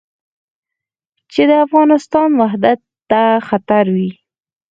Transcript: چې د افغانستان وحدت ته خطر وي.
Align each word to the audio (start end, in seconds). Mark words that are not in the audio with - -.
چې 1.31 1.41
د 1.49 1.51
افغانستان 1.65 2.29
وحدت 2.41 2.79
ته 3.09 3.23
خطر 3.47 3.85
وي. 3.95 4.09